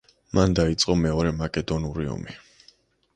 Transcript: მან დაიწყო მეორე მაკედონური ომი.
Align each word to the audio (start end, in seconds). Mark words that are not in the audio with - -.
მან 0.37 0.55
დაიწყო 0.59 0.95
მეორე 1.01 1.33
მაკედონური 1.41 2.09
ომი. 2.15 2.39